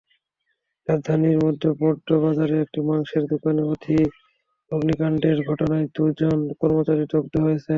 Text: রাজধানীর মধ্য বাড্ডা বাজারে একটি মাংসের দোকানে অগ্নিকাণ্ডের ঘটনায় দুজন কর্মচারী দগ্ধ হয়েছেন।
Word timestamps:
রাজধানীর 0.87 1.37
মধ্য 1.43 1.63
বাড্ডা 1.79 2.15
বাজারে 2.23 2.55
একটি 2.59 2.79
মাংসের 2.87 3.23
দোকানে 3.31 3.61
অগ্নিকাণ্ডের 4.71 5.37
ঘটনায় 5.49 5.85
দুজন 5.95 6.39
কর্মচারী 6.59 7.03
দগ্ধ 7.13 7.33
হয়েছেন। 7.45 7.69